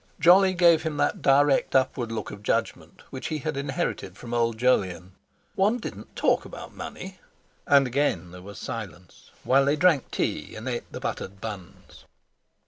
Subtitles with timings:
[0.19, 4.57] Jolly gave him that direct upward look of judgment which he had inherited from old
[4.57, 5.11] Jolyon:
[5.53, 7.19] One didn't talk about money!
[7.67, 12.05] And again there was silence, while they drank tea and ate the buttered buns.